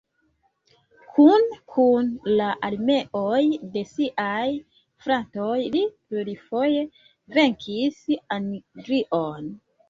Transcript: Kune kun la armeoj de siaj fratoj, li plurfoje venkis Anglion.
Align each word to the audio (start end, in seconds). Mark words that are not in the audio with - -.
Kune 1.15 1.57
kun 1.73 2.07
la 2.39 2.47
armeoj 2.69 3.41
de 3.75 3.83
siaj 3.89 4.47
fratoj, 5.05 5.59
li 5.77 5.85
plurfoje 5.91 6.81
venkis 7.37 8.01
Anglion. 8.39 9.55